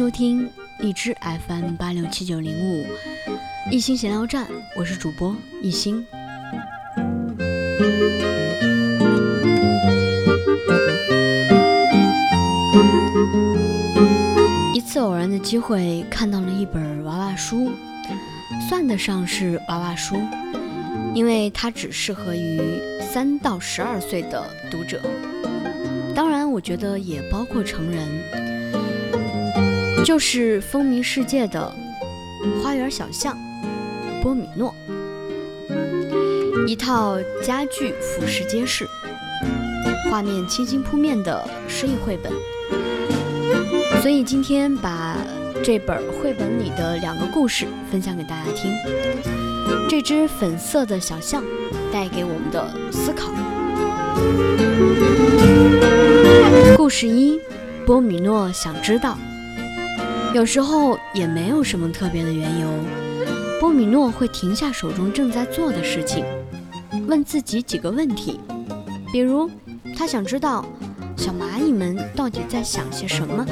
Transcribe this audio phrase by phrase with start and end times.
[0.00, 1.14] 收听荔枝
[1.46, 2.86] FM 八六七九零五
[3.70, 6.06] 一心闲聊站，我是主播一心。
[14.72, 17.70] 一次偶然的机会，看到了一本娃娃书，
[18.70, 20.16] 算得上是娃娃书，
[21.14, 22.58] 因为它只适合于
[23.02, 25.02] 三到十二岁的读者。
[26.14, 28.08] 当然，我觉得也包括成人，
[30.10, 31.72] 就是风靡世界的
[32.60, 33.38] 《花园小巷》
[34.20, 34.74] 波米诺，
[36.66, 38.84] 一套家具俯拾皆是，
[40.10, 42.32] 画面清新扑面的诗意绘本。
[44.02, 45.16] 所以今天把
[45.62, 48.74] 这本绘本里的两个故事分享给大家听。
[49.88, 51.44] 这只粉色的小象
[51.92, 53.32] 带给我们的思考。
[56.76, 57.38] 故事一：
[57.86, 59.16] 波米诺想知道。
[60.32, 62.68] 有时候也没有什么特别的缘由，
[63.58, 66.24] 波米诺会停下手中正在做的事情，
[67.08, 68.38] 问自己几个问题，
[69.12, 69.50] 比如
[69.96, 70.64] 他想知道
[71.16, 73.44] 小蚂蚁们到底在想些什么，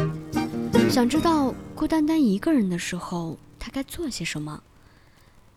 [0.89, 4.63] 想知道孤单单一个人的时候他该做些什么，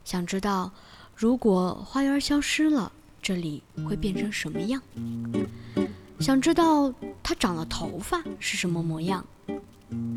[0.04, 0.72] 想知道
[1.16, 4.82] 如果花园消失了，这里会变成什么样。
[6.20, 9.24] 想知道他长了头发是什么模样？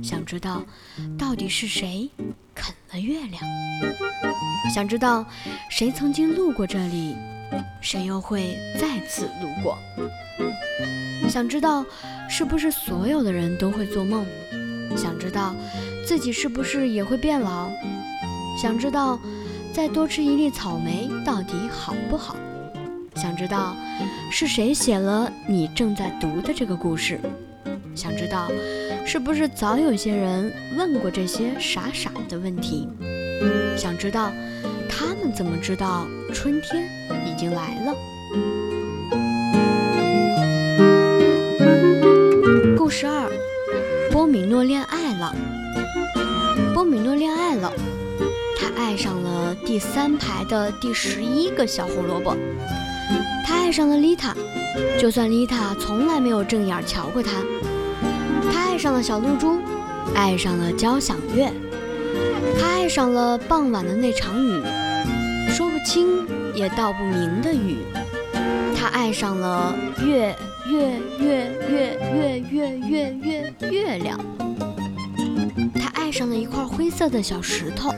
[0.03, 0.63] 想知道
[1.19, 2.11] 到底是谁
[2.55, 3.43] 啃了月亮？
[4.75, 5.25] 想知道
[5.71, 7.17] 谁曾经路过这里，
[7.81, 9.79] 谁又会再次路过？
[11.29, 11.85] 想知道
[12.29, 14.27] 是不是所有的人都会做梦？
[14.97, 15.55] 想知道
[16.07, 17.69] 自己是不是也会变老？
[18.61, 19.19] 想知道
[19.73, 22.37] 再多吃一粒草莓到底好不好？
[23.17, 23.77] 想知道
[24.31, 27.19] 是谁写了你正在读的这个故事？
[27.95, 28.51] 想知道
[29.07, 32.89] 是不是早有些人问过这些傻傻的问题？
[33.77, 34.33] 想知道
[34.89, 36.89] 他们怎么知道春天
[37.27, 37.95] 已经来了？
[42.77, 43.31] 故事二：
[44.11, 45.35] 波米诺恋爱了。
[46.73, 47.73] 波米诺恋爱了，
[48.59, 52.37] 他爱上了第三排的第十一个小胡萝卜。
[53.47, 54.35] 他爱上了丽塔，
[54.99, 57.31] 就算丽塔从来没有正眼瞧过他。
[58.53, 59.59] 他爱上了小露珠，
[60.15, 61.53] 爱上了交响乐，
[62.59, 64.63] 他爱上了傍晚的那场雨，
[65.51, 67.79] 说不清也道不明的雨。
[68.77, 74.19] 他爱上了月月月月月月月月月亮。
[75.75, 77.95] 他爱上了一块灰色的小石头，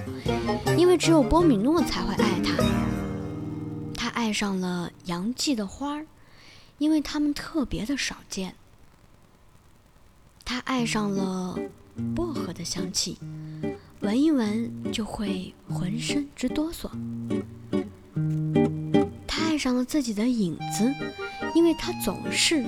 [0.77, 2.63] 因为只有波米诺才会爱他。
[3.97, 6.07] 他爱上了洋蓟的花儿，
[6.79, 8.55] 因为它们特别的少见。
[10.49, 11.59] 他爱上了
[12.15, 13.19] 薄荷的香气，
[13.99, 16.89] 闻一闻就会浑身直哆嗦。
[19.27, 20.95] 他爱上了自己的影子，
[21.53, 22.63] 因为他总是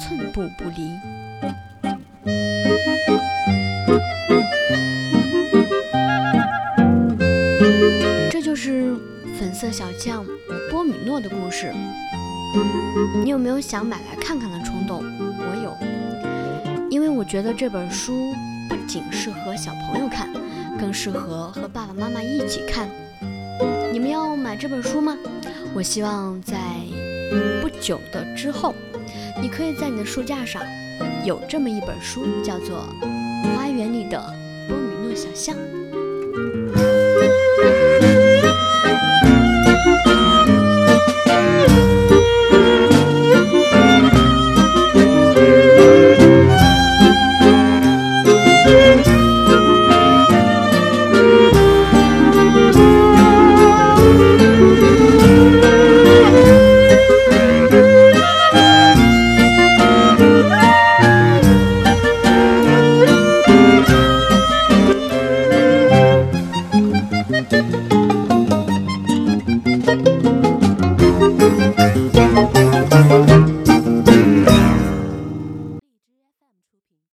[0.00, 0.76] 寸步不离。
[8.30, 8.96] 这就是
[9.36, 10.24] 粉色小将。
[10.70, 11.74] 波米诺的故事，
[13.24, 15.02] 你有没有想买来看看的冲动？
[16.98, 18.34] 因为我觉得这本书
[18.68, 20.28] 不仅适合小朋友看，
[20.76, 22.88] 更适合和爸爸妈妈一起看。
[23.92, 25.16] 你们要买这本书吗？
[25.72, 26.58] 我希望在
[27.62, 28.74] 不久的之后，
[29.40, 30.60] 你可以在你的书架上
[31.24, 32.84] 有这么一本书，叫做
[33.56, 34.20] 《花园里的
[34.66, 35.54] 波米诺小象》。